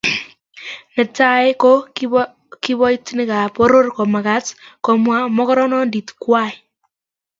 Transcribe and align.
Netai 0.95 1.47
ko 1.61 1.71
kiboitinikab 2.63 3.49
poror 3.55 3.85
komagat 3.97 4.45
komwa 4.85 5.17
mogornondit 5.35 6.07
ngwai 6.17 6.53